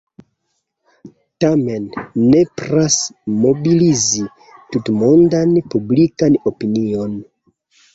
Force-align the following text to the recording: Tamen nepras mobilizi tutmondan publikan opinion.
Tamen 1.45 1.85
nepras 2.31 2.97
mobilizi 3.45 4.25
tutmondan 4.75 5.57
publikan 5.77 6.45
opinion. 6.53 7.21